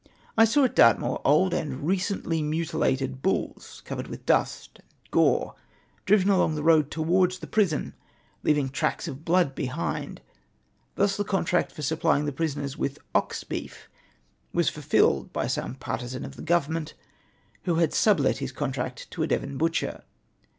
I 0.35 0.45
saw 0.45 0.63
at 0.63 0.75
Dartmoor 0.75 1.21
old 1.23 1.53
and 1.53 1.85
recently 1.85 2.41
mutilated 2.41 3.21
bulls, 3.21 3.83
covered 3.85 4.07
with 4.07 4.25
dust 4.25 4.79
and 4.79 4.87
gore, 5.11 5.53
driven 6.07 6.31
along 6.31 6.55
the 6.55 6.63
road 6.63 6.89
towards 6.89 7.37
the 7.37 7.45
prison, 7.45 7.93
leaving 8.41 8.69
tracks 8.69 9.07
of 9.07 9.23
blood 9.23 9.53
behind! 9.53 10.19
Thus 10.95 11.17
the 11.17 11.23
contract 11.23 11.71
for 11.71 11.83
supplying 11.83 12.25
the 12.25 12.31
prisoners 12.31 12.75
with 12.75 12.97
ox 13.13 13.43
heef 13.47 13.73
was 14.51 14.69
fulfilled 14.69 15.31
by 15.31 15.45
some 15.45 15.75
partisan 15.75 16.25
of 16.25 16.35
the 16.35 16.41
government, 16.41 16.95
who 17.65 17.75
had 17.75 17.93
sublet 17.93 18.39
his 18.39 18.51
contract 18.51 19.05
to 19.11 19.21
a 19.21 19.27
Devon 19.27 19.55
butcher. 19.59 20.03